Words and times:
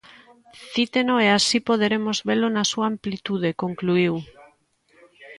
"Cíteno 0.73 1.15
e 1.25 1.27
así 1.37 1.57
poderemos 1.69 2.17
velo 2.29 2.47
na 2.55 2.63
súa 2.71 2.85
amplitude", 2.93 3.49
concluíu. 3.63 4.15